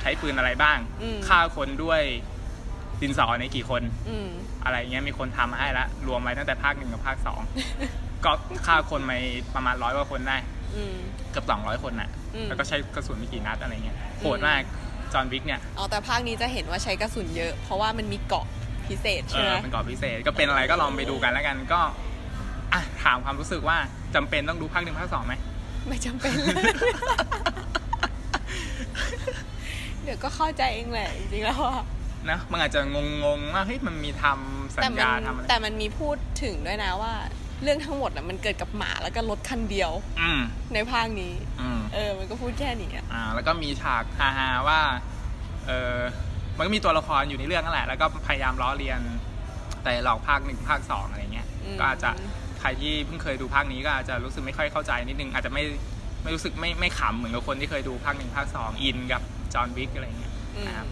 [0.00, 2.02] ใช้ปืนอะไรบ้าง อืม ฆ่าคนด้วย
[3.00, 4.28] ดินสอในยกี่คน อืม
[4.64, 7.40] อะไรเงี้ยมีคนทำมาให้ละรวมไว้ตั้งแต่ภาคหนึ่งกับภาคสอง
[8.24, 8.32] ก็
[8.66, 9.12] ฆ่าคนไป
[9.54, 10.36] ประมาณร้อยกว่าคนได้
[10.76, 10.96] อืม
[11.30, 14.62] เกือบสองร้อยคนน่ะ อืม แล้วก็ใช้กระสุนไม่กี่นัดอะไรเงี้ยโหดมาก
[15.12, 18.46] จอห์นวิกเนี่ยอ๋อแต่ภาคนี้จะเห็นว่าใช้กระสุนเยอะ เพราะว่ามันมีเกาะ
[18.86, 21.80] พิเศษเอใช่ไหมอเป็นกรอบพิเศษก็เป็นอะไรก็ลองไปดูกันแล้วกันก็
[22.74, 23.76] อะถามความรู้สึกว่า
[24.14, 25.34] จำเป็นต้องดูภาคหนึ่งภาคสองไหม
[25.86, 26.64] ไม่จำเป็นเลย
[30.02, 31.84] เดี๋ยวก็เข้าใจเองแหละจริงๆแล้วอะ
[32.30, 37.14] นะมันอาจจะงงๆว่าเฮ้ยมันมีทำสัแต่ญมัญาทำอะไรแต่มันมีพูดถึงด้วยนะว่า
[37.62, 40.40] เรื่องทั้งหมดอะมันเกิดกับหมาแล้วก็รถคันเดียวอืม
[40.74, 44.80] ในภาคนี้อืมเออ มันก็พูดแค่นี้อะอ่า แล้วก็มีฉากฮาๆว่า
[45.66, 45.96] เออ
[46.56, 49.00] มันก็มีตัวละครอยู่ในเรื่องนั่นแหละ แล้วก็พยายามล้อเลียน
[49.84, 52.10] แต่หลอกภาคหนึ่งภาคสองอะไรเงี้ยอืมก็อาจจะ
[52.60, 55.62] ใครที่เพิ่งเคยดูภาคนี้ก็อาจจะรู้สึกไม่ค่อยเข้าใจนิดนึงอาจจะไม่
[56.22, 59.22] ไม่รู้สึกไม่ไม่ขำเหมือนกับคนที่เคยดูภาคหนึ่งภาคสองอินกับ
[59.54, 60.86] จอห์นวิกอะไรเงี้ยอืมนะครับ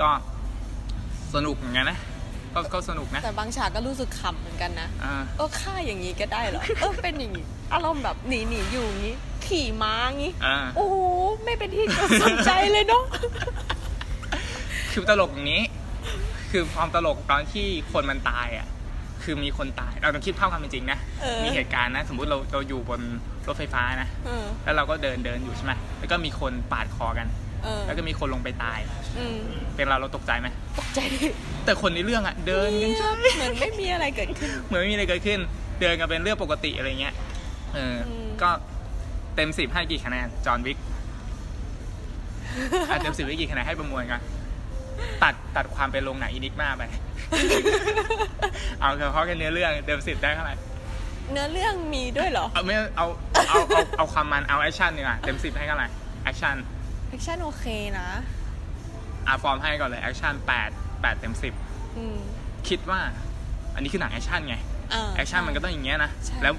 [0.00, 0.10] ก็
[1.34, 1.98] สนุกเหมือนกันนะ
[2.54, 9.14] ก็ก็สนุกนะแต่บางฉากก็รู้สึกขำเหมือนกันนะอ่าเออฆ่าอย่างนี้ก็ได้เหรอเออเป็นอย่างนี้อารมณ์แบบหนีหนีอยู่อย่างนี้
[9.46, 10.96] ขี่ม้าอย่างนี้อ่าโอ้โห
[11.44, 11.84] ไม่เป็นที่
[12.24, 13.04] สนใจเลยเนาะ
[14.92, 15.62] คือตลกอย่างนี้
[16.50, 18.66] คือความตลกตอนที่คนมันตายอะ
[19.24, 23.00] คือมีคนตาย เราต้องคิดภาพความเป็นจริงนะเออมีเหตุการณ์นะ สมมุติเราเราอยู่บน
[23.48, 27.26] รถไฟฟ้านะเออแล้วเราก็เดินเดินอยู่ใช่ไหมแล้วก็มีคนปาดคอกัน
[27.64, 28.78] เออแล้วก็มีคนลงไปตาย
[29.18, 29.36] อืม
[29.76, 31.18] เป็นเราเราตกใจไหมตกใจดิ
[31.64, 35.40] แต่คนในเรื่องอะ เดินกันใช่เหมือนไม่มีอะไรเกิดขึ้น เหมือนไม่มีอะไรเกิดขึ้น
[35.80, 37.14] เดินกันเป็นเรื่องปกติอะไรเงี้ย
[37.74, 38.50] เอออมก็
[39.36, 40.78] เต็มสิบให้กี่คะแนน จอห์นวิก
[42.90, 44.20] อะเต็มสิบให้กี่คะแนนให้ประมวลกัน
[45.22, 46.82] ตัดตัดความเป็นโรงหนัง Enigma ไป
[48.80, 50.54] เอาเฉพาะแค่เนื้อเรื่องเต็มสิบได้เท่าไหร่
[51.32, 53.06] เนื้อเรื่องมีด้วยเหรอ เอาไม่เอา
[53.48, 55.88] เอาเอาเอาความมันเอาแอคชั่นดีกว่าเต็มสิบให้เท่าไหร่
[56.24, 56.56] แอคชั่น
[57.10, 57.64] แอคชั่นโอเค
[57.98, 58.08] นะ
[59.26, 60.70] อะฟอร์มให้ก่อนเลยแอคชั่นแปด
[61.02, 61.54] แปดเต็มสิบ
[61.96, 62.18] อืม
[62.68, 63.00] คิดว่า
[63.74, 64.56] อันนี้คือหนังแอคชั่นไง
[64.94, 66.54] อ่าแอคชั่นมันก็ต้องอย่างเงี้ยนะใช่แล้ว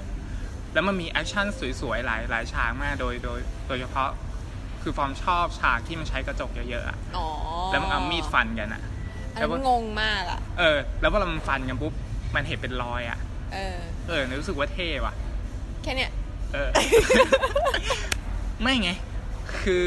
[0.74, 1.46] แล้วมันมีแอคชั่น
[1.80, 4.10] สวยๆหลายหลายฉากมากโดยโดยโดยเฉพาะ
[4.88, 7.26] คือฟอร์มชอบฉากที่มันใช้กระจกเยอะๆอะอ๋อ
[7.70, 8.82] แล้วมันเอามีดฟันกันอะ
[9.32, 11.92] อันแล้วนั้นว่างงมากอะเออ แล้วพอมันฟันกันปุ๊บ
[12.34, 13.18] มันเห็นเป็นรอยอะ
[13.54, 13.76] เออ
[14.08, 15.14] เออรู้สึกว่าเท่ว่ะ
[15.82, 16.10] แค่เนี้ย
[16.52, 16.68] เออ
[18.62, 18.90] ไม่ไง
[19.62, 19.84] คือ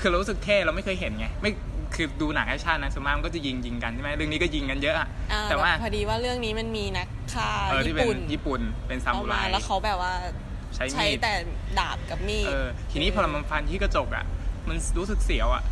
[0.00, 1.50] คือเรารู้สึกเท่เราไม่เคยเห็นไง ไม่
[1.94, 10.12] คือดูหนังแอคชั่นนะส่วนมากมันก็จะยิงยิงกันใช่ไหมเรื่องนี้ก็ยิงกันเยอะอะอ่าแต่ว่าพอดีว่าเรื่องนี้มันมีนักฆ่าเออที่ญี่เป็นปุ่นญี่ปุ่นเป็นซาเอามูไรมาแล้วเขาแบบว่า
[10.74, 11.32] ใช้ใช้มีดแต่
[11.78, 14.24] ดาบกับมีดเออทีนี้พอมันฟันที่กระจกอะ
[14.68, 15.62] มันรู้สึกเสียวอะ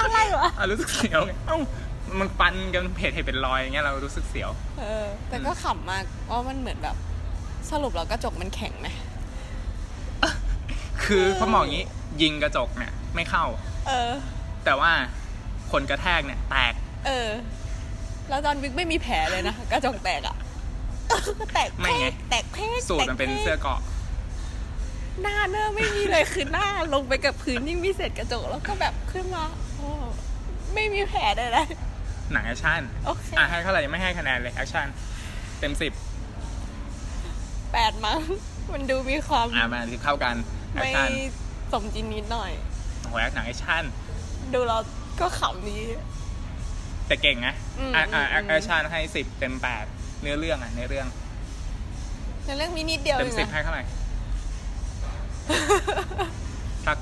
[0.00, 1.58] อะไรวะอะรู้สึกเสียวไงเอ้า
[2.18, 4.50] มันฟันกันเพจเห็นเป็นรอยอย่างเงี้ยเรารู้สึกเสียว
[4.80, 6.96] เออ แต่ก็ขำมากว่ามันเหมือนแบบ
[7.70, 8.88] สรุปแล้วกระจกมันแข็งไหม
[11.04, 11.86] คือเขาบอกอย่างนี้
[12.22, 13.44] ยิงกระจกเนี่ย ไม่เข้า
[13.88, 14.10] เออ
[14.64, 14.90] แต่ว่า
[15.72, 16.74] คนกระแทกเนี่ย แตก
[17.06, 17.28] เออ
[18.28, 20.43] แล้วจอห์นวิกไม่มีแผลเลยนะ กระจกแตกอะเออ
[21.40, 23.80] ก็แตกไม่ไง แต่เพราะสูทมันเป็นเสื้อเกราะ
[25.22, 29.44] หน้าเนอะไม่มีเลยคือหน้าลงไปกับพื้นยิ่งมีเศษกระจกแล้วก็แบบขึ้นมา
[29.76, 29.88] โอ้
[30.74, 31.66] ไม่มีแผลเลยนะ
[32.32, 34.86] หนังแอคชั่นโอเคอะให้เท่าไหร่ไม่ให้คะแนนเลยแอคชั่น
[35.60, 35.92] เต็มสิบ
[37.72, 38.20] แปดมั้ง
[38.72, 40.34] มันดูมีความอะมาสิบเท่ากัน
[40.74, 41.10] แอคไม่ชั่น
[41.72, 42.52] สมจริงนิดหน่อย
[43.00, 43.84] โอ้โหหนังแอคชั่น
[44.52, 44.78] ดูเรา
[45.20, 45.82] ก็ขำนี้
[47.06, 49.84] แต่เก่งนะอืมอะอะอืม แอคชั่นให้สิบเต็มแปด
[50.24, 51.06] เนื้อเรื่องอะเนื้อเรื่อง
[52.46, 53.82] ในเรื่องมีนิดเดียวเต็มเองสิบนะให้เท่าไหร่
[56.86, 56.98] สัก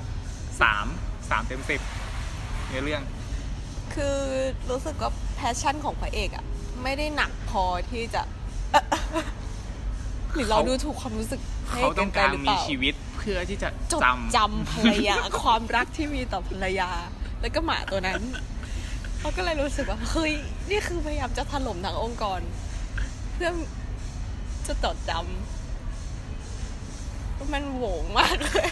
[0.61, 0.85] สาม
[1.29, 1.81] สามเต็มสิบ
[2.67, 3.01] เนื้อเรื่อง
[3.95, 4.17] คือ
[4.69, 6.45] รู้สึกว่า passion ของพระเอกอะ
[6.83, 8.21] ไม่ได้หนักพอที่จะ
[10.33, 16.89] หรือเราเขาดูถูกความรู้สึกให้เขาต้องการนไปหรือเปมีล่ชีวิตเพื่อที่จะจดจจำภรรยาความรักที่มีต่อภรรยา
[17.41, 18.21] แล้วก็หมาตัวนั้น
[19.19, 20.33] เขาก็เลยรู้สึกว่าเฮ้ย
[20.69, 23.55] นี่คือพยายามจะถล่มทั้งองค์กรเพื่อ
[24.67, 25.23] จะจดจำ
[27.53, 28.67] มันโหวงมากเลย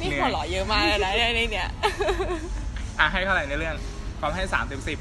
[0.00, 3.76] นี่หัวเราะเยอะมากเลยนะในเนี่ยำอะให้เท่าไหร่ในเรื่อง
[4.20, 4.98] ความให้สามเต็มสิบ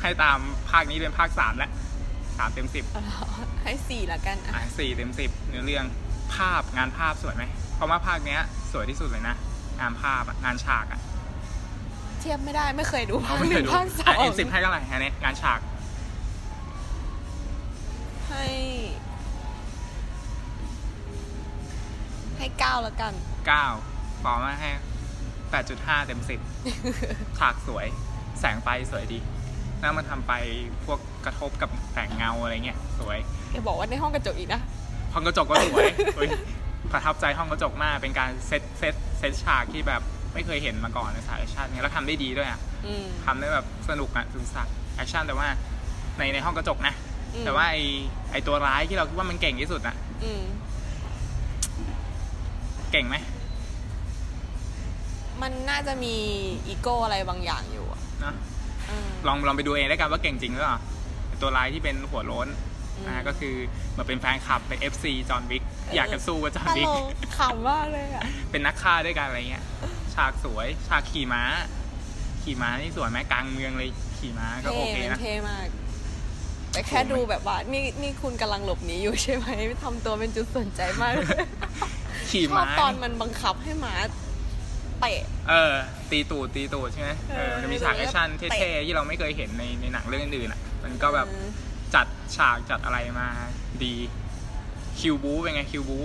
[0.00, 0.38] ให้ตาม
[0.70, 1.70] ภาคนี้เป็นภาคสามแล้ว
[2.38, 2.84] สามเต็มสิบ
[3.62, 5.84] ให้สี่ละกันอะอะสี่เต็มสิบเนื้อเรื่อง
[6.34, 8.40] ภาพงานภาพสวยไหมเพราะว่าภาคเนี้ย
[8.72, 9.34] สวยที่สุดเลยนะ
[9.80, 15.60] งานภาพอะงานฉากอะเทียบไม่ได้ไม่เคยดูภาคหไม่เคนึ่ยงดูภาคสออะงเอ็นสิบให้เท่าไหร่อันนี้งานฉาก
[18.28, 18.46] ให้
[22.38, 23.12] ให้เก้าละกัน
[23.46, 23.66] เก้า
[24.24, 24.70] ปอมาให้
[25.50, 26.40] แปดจุดห้าเต็มสิบ
[27.38, 27.86] ฉากสวย
[28.40, 29.18] แสงไฟสวยดี
[29.80, 30.32] แล้วมันทำไป
[30.84, 33.18] พวกกระทบกับแสงเงาอะไรเงี้ยสวย
[33.52, 34.60] อย่าบอกว่าในห้องกระจกอีกนะ
[35.12, 36.30] ห้องกระจกก็สวยเฮ้ย
[36.92, 40.02] ประทับใจห้องกระจกมากเป็นการเซตเซตเซตฉากที่แบบ
[40.34, 45.48] ไม่เคยเห็นมาก่อนในสายแอคชั่นเนี่ยแล้วทำได้ดีด้วยอะอืมทำได้แบบสนุกอะถึงฉากแอคชั่นแต่ว่า
[46.18, 46.94] ในในห้องกระจกนะ
[47.34, 47.76] อืมแต่ว่าไอ
[48.32, 50.42] ไอตัวร้ายที่เราคิดว่ามันเก่งที่สุดอะอืม
[52.92, 53.16] เก่งไหม
[55.42, 56.14] มันน่าจะมี
[56.68, 58.34] อีโก้อะไรบางอย่างอยู่อะเนอะ
[58.86, 60.78] เออลองลองไปดูเองแล้วกันว่าเก่งจริงหรือเปล่า
[61.40, 62.48] ตัวร้ายที่เป็นหัวโล้น
[62.96, 63.54] อืมนะฮะก็คือ
[63.90, 65.62] เหมือนเป็นแฟนคลับเป็น FC จอห์นวิก
[65.96, 67.04] อยากจะสู้กับจอห์นตวิลกก
[67.38, 69.64] ขำมากเลยอะเป็นนักฆ่าด้วยกันอะไรเงี้ย
[70.14, 71.42] ฉากสวย ฉากขี่ม้า
[72.42, 75.68] ขี่ม้านี่สวยไหมกลางเมืองเลยขี่ม้าก็เท่โอเคมันนะเท่มาก
[76.72, 79.48] แต่แค่โอ้โหดูแบบว่า นี่นี่คุณกำลังหลบหนีอยู่ใช่ไหม
[79.82, 81.40] ทำตัวเป็นจุดสนใจมากเลย
[82.30, 83.94] ขี่ม้าชอบตอนมันบังคับให้ม้า
[85.00, 85.74] เตะ เออ
[86.10, 91.48] ตีตูดตีตูดใช่ไหมเออเออมันจะมีฉากแอคชั่นเตะเท่ๆที่เราไม่เคยเห็นในในหนังเรื่องอื่นๆอะ มันก็แบบอืม
[91.94, 93.28] จัดฉากจัดอะไรมา
[93.84, 93.94] ดี
[94.98, 95.98] คิวบู๊เป็นไงคิวบู๊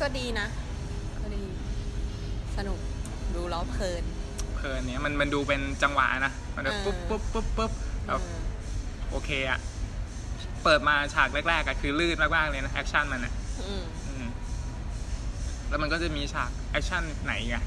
[0.00, 0.65] ก็ดีนะก็ดี
[2.58, 2.78] สนุก
[3.34, 4.02] ดูแล้วเพลิน
[4.56, 7.72] เพลินเนี้ยมันมันดูเป็นจังหวะนะ มันแบบเออปุ๊บปุ๊บปุ๊บปุ๊บ
[8.06, 8.24] แบเอบอ
[9.10, 9.58] โอเคอะ
[10.64, 14.26] เปิดมาฉากแรกๆอะคือลื่นมากๆเลยนะแอคชั่นมันอะอืมอืม
[15.68, 17.64] แล้วมันก็จะมีฉากแอคชั่นไหนอีกอะ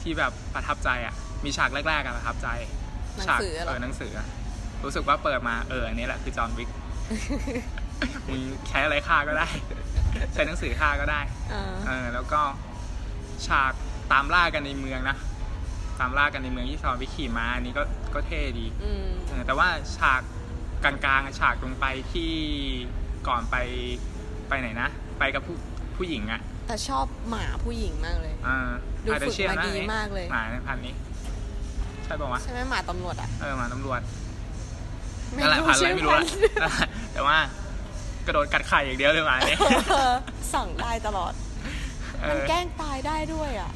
[0.00, 2.48] ที่แบบประทับใจอะมีฉากแรกๆอะประทับใจ
[3.16, 4.26] ฉากหนังสือเหรเออหนังสืออะ
[4.84, 6.70] รู้สึกว่าเปิดมาเอออันนี้แหละคือจอห์นวิก
[8.30, 9.48] มึงใช้อะไรฆ่าก็ได้
[10.32, 12.40] ใช้หนังสือฆ่าก็ได้เออเออแล้วก็
[13.48, 13.72] ฉาก
[14.12, 15.16] ตามล่ากันในเมืองนะ
[16.00, 17.82] ตามล่ากันในเมืองที่จอห์นวิกขี่ม้าอันนี้ก็
[18.14, 20.20] ก็เท่ดีอืมเออแต่ว่าฉาก
[20.84, 22.32] กลางๆอะฉากลงไปที่
[23.28, 23.56] ก่อนไป
[24.48, 25.56] ไปไหนนะ ไปกับผู้
[25.96, 28.58] ผู้หญิงอะแต่ชอบหมาผู้หญิงมากเลยอ่า
[29.04, 30.94] ดูอาจจะฝึกเชื่อมานะดีอันนี้มากเลยหมาในพันธุ์นี้
[32.04, 34.00] ใช่ป่าวะใช่ไหมหมาตำรวจอะเออหมาตำรวจ
[35.36, 37.36] นั่นแหละพันธุ์อะไรไม่รู้ละชื่อพันธุ์แต่ว่า
[38.26, 39.58] กระโดดกัดไข่อย่างเดียวเลยหมาเนี่ย
[39.90, 40.12] เออ
[40.54, 41.49] สั่งได้ตลอดเอ
[42.28, 43.70] มันอแกล้งตายได้ด้วยอะ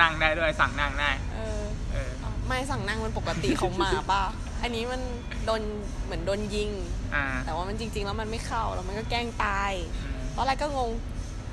[0.00, 1.62] นั่งได้ด้วยสั่งนั่งได้ เออ
[1.92, 2.10] เออ
[2.46, 4.22] ไม่สั่งนั่งมันปกติของหมาป่ะ
[4.62, 5.00] อันนี้มัน
[5.46, 5.62] โดน
[6.04, 6.70] เหมือนโดนยิง
[7.14, 9.72] อ่าแต่ว่ามันจริง ๆ แล้วมันไม่เข้าแล้วมันก็แกล้งตาย
[10.04, 10.90] อืมตอนแรกก็งง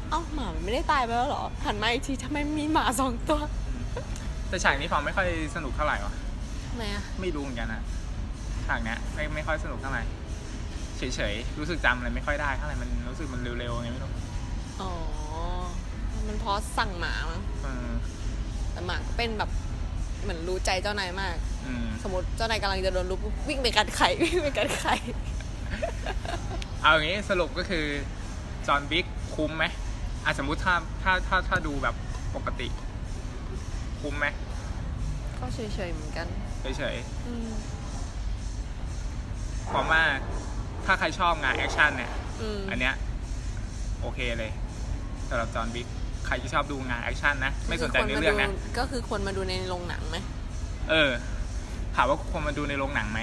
[0.10, 3.40] เอ้าหมามันไม่ได้ตายไปแล้วเหรอ หันมาอีกทีทำไมมีหมาสองตัว
[4.50, 6.14] แต่ฉากนี้ฟองไม่ค่อยสนุกเท่าไหร่วะ
[6.68, 7.82] ทำไมอะไม่รู้เหมือนกันนะ
[8.68, 10.04] ฉากเนี้ยไม่ไม่ค่อยสนุกเท่าไหร่
[10.98, 14.12] เฉยๆ รู้สึกจำอะไรไม่ค่อยได้เท่าไหร่มันรู้สึกมันเร็วๆไงไม่รู้
[14.82, 14.92] อ๋อ
[16.28, 17.90] มันเพราะสั่งหมามั้งเออ
[18.72, 19.52] แต่หมาก็เป็นแบบ
[20.22, 24.96] เหมือนรู้ใจเจ้านายมาก อืมสมมติเจ้านายกำลังจะโดนลุกวิ่งไปกัดไข่ วิ่งไปกัดไข่
[26.82, 27.86] เอาอย่างนี้สรุปก็คือ
[28.68, 29.66] จอห์นวิกคุ้มไหม
[30.26, 31.96] อะสมมุติถ้าถ้าถ้าถ้าดูแบบ
[32.36, 32.68] ปกติ
[34.02, 34.26] คุ้มไหม
[35.40, 36.28] ก็เฉยๆเหมือนกัน
[36.78, 36.96] เฉย
[37.28, 37.82] อืมๆ
[39.72, 40.04] ความว่า
[40.86, 42.96] ถ้าใครชอบงานแอคชั่นเนี่ย อืมอันเนี้ย
[44.02, 44.52] โอเคเลย
[45.32, 45.88] สำหรับจอห์นวิก
[46.26, 50.18] ใครที่ชอบดูงานแอคชั่นนะ ไม่สนใจเนื้อเรื่องนะ ก็คือคนมาดูในโรงหนังไหม
[50.90, 51.12] เออ
[51.96, 53.22] ถามว่าคนมาดูในโรงหนังไหม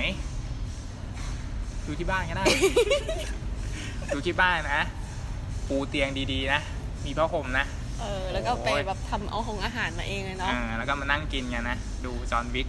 [1.86, 2.44] ดูที่บ้านก็ได้
[4.14, 4.82] ดูที่บ้านนะ
[5.68, 6.60] ปูเตียงดีๆนะ
[7.04, 7.64] มีผ้าห่มนะ
[8.00, 12.68] เออ แล้วก็ไปโอ้ยแบบทำเอาของอาหารมาเองเลยเนาะอ่าแล้วก็มานั่งกินกันนะ ดูจอห์นวิก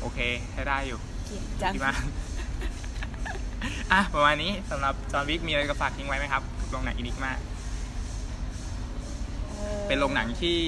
[0.00, 0.18] โอเค
[0.52, 2.02] ใช้ได้อยู่เกลียดจังที่บ้าน
[3.92, 7.51] อะประมาณนี้สำหรับจอห์นวิกมีอะไรจะฝากทิ้งไว้ไหมครับโรงหนังอินิกมาออ
[9.88, 10.58] เป็นโรงหนังที่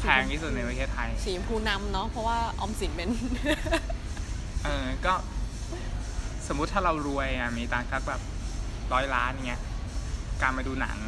[0.00, 3.10] แพงที่สุดในประเทศไทย สีชมพูนำเนาะเพราะว่าออมสินเป็น
[4.64, 5.14] เออก็
[6.48, 8.20] สมมุติถ้าเรารวยอะมีตังค์สักแบบ
[8.92, 9.62] ร้อยล้านเงี้ย
[10.42, 10.98] การมาดูหนัง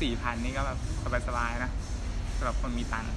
[0.00, 0.78] สี่พันนี่ก็แบบ
[1.28, 1.70] สบายๆนะ
[2.36, 3.12] สำหรับคนมีตังค์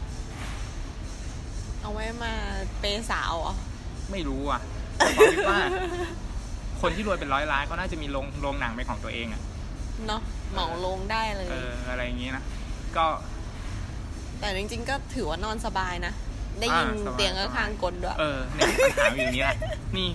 [1.81, 2.33] เอาไว้มา
[2.79, 3.57] เปย์สาวเหรอะ
[4.11, 4.61] ไม่รู้อะ
[4.97, 5.59] แต่ผมคิดว่า
[6.81, 9.41] คนที่รวยเป็นร้อยล้านก็น่าจะมีโรงโรงหนังเป็นของตัวเองอะ
[10.07, 12.43] เนาะเหมาลงได้เลย เอออะไรอย่างงี้นะ
[12.97, 13.05] ก็
[14.43, 16.13] แต่จริงๆ ก็ถือว่านอนสบายนะ
[16.59, 19.57] ได้ยินอ่าสบาย เตียงข้างๆกลด้วย เออเนี่ยปัญหาอยู่อย่างนี้แหละ
[19.97, 20.09] นี่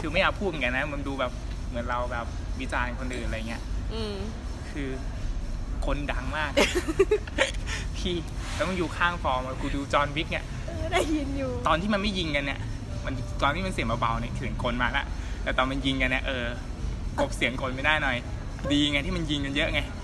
[0.00, 1.32] คือไม่อยากพูดเหมือนกันนะ มันดูแบบ
[1.68, 2.26] เหมือนเราแบบ
[2.60, 3.62] วิจารณ์คนอื่นอะไรเงี้ย
[3.94, 4.14] อืม
[4.70, 4.88] คือ
[5.86, 6.50] คนดังมาก
[7.96, 8.16] พี่
[8.54, 12.60] แล้วมึงอยู่ข้างฟอร์มอะกูดูจอห์นวิกเนี่ยเออได้ยินอยู่ ตอนที่มันไม่ยิงกันเนี่ย
[13.04, 15.04] มันตอนที่มันเสียงเบาๆเนี่ยเสียงคนมาละ
[15.42, 16.44] แต่ตอนมันยิงกันเนี่ยเออ
[17.20, 18.16] กบเสียงคนไม่ได้หน่อย
[18.72, 20.01] ดีไงที่มันยิงกันเยอะไงเออ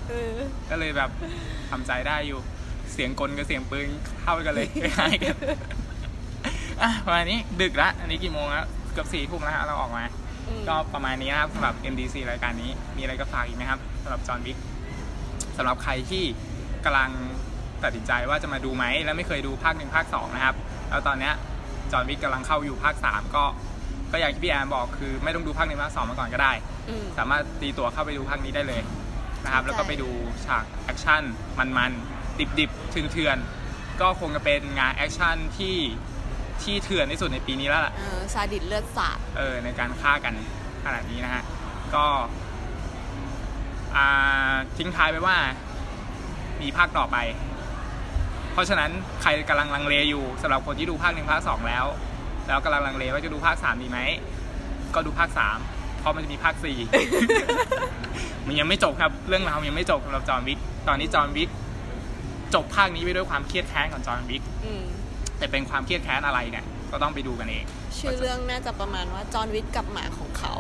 [0.71, 1.11] ก็เลยแบบ
[1.71, 2.41] ทำใจได้อยู่
[2.93, 3.89] เสียงกลกับเสียงปืน
[4.23, 5.37] เข้ากันเลยคล้ายๆกัน
[6.83, 10.05] อะประมาณนี้ดึกละอันนี้กี่โมงแล้วเกือบสี่ทุ่มแล้วฮะเราออกมา
[10.49, 14.59] อืมก็ประมาณนี้นะครับสำหรับ MDC รายการนี้ มีอะไรก็ฝากอีกไหมครับสำหรับจอห์นวิก
[15.57, 16.25] สำหรับใครที่
[16.85, 17.11] กำลัง
[17.83, 20.57] ตัดสินใจว่าจะมาดูไหมแล้วไม่เคยดูภาคหนึ่งภาคสองนะครับ
[20.91, 21.35] แล้วตอนเนี้ย
[21.93, 23.45] จอห์นวิกกำลังเข้าอยู่ภาคสามก็
[24.13, 26.53] ก็อย่างที่พี่แอนบอกคือไม่ต้องดูภาคหนึ่งภาคสองมาก่อนก็ได้
[26.89, 28.83] อืมสามารถตีตั๋วเข้าไปดูภาคนี้ได้เลย
[29.45, 30.11] นะครับเข้าใจแล้วก็ไปดู
[30.47, 31.23] ฉากแอคชั่น
[31.59, 35.77] มันๆ ดิบๆเถื่อนๆ ก็คงจะเป็นงานแอคชั่นที่
[36.63, 40.35] ที่เถื่อนที่สุดในปีนี้แล้วล่ะ เออซาดิสต์เลือดสาด เออ ในการฆ่ากัน
[40.85, 41.43] ขนาดนี้นะฮะ
[41.95, 42.07] ก็
[43.97, 45.37] อ่าทิ้งท้ายไปว่า
[46.63, 47.17] มีภาคต่อไป
[48.53, 48.91] เพราะฉะนั้น
[49.23, 51.85] ใครกำลังลังเลอยู่สำหรับคนที่ดูภาคหนึ่งภาคสองแล้ว
[52.47, 53.99] แล้วกำลังลังเลว่าจะดูภาคสามดีไหม
[54.95, 55.59] ก็ดูภาคสาม
[55.99, 56.79] เพราะมันจะมีภาคสี่
[58.47, 60.59] มันยังไม่จบครับ เรื่องราวยังไม่จบสำหรับจอห์นวิก
[60.89, 61.51] ตอนนี้จอห์นวิก
[62.55, 64.85] จบภาคนี้ไปด้วยความเครียดแค้นของจอห์นวิก อืม
[65.39, 67.65] แต่เป็นความเครียดแค้นอะไรเนี่ย ก็ต้องไปดูกันเอง
[67.97, 70.55] ชื่อเรื่องน่าจะประมาณว่าจอห์นวิทกับหมาของเขา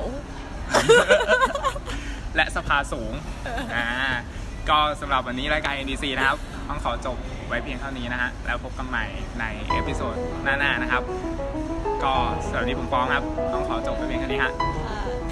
[2.37, 3.13] และสภาสูง
[3.75, 3.87] อ่า
[4.69, 7.17] ก็สำหรับวันนี้รายการ NDC นะครับ ต้องขอจบ
[7.49, 9.05] ไว้เพียงเท่านี้นะฮะ แล้วพบกันใหม่
[9.41, 11.03] ใน episode หน้าๆนะครับ
[12.05, 12.15] ก็
[12.49, 14.53] สำหรับวันนี้ผมฟองครับ ต้องขอจบไว้เพียงเท่านี้ฮะ
[14.88, 14.88] อ่า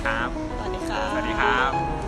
[0.07, 2.06] ครับ สวัสดีค่ะสวัสดีครับ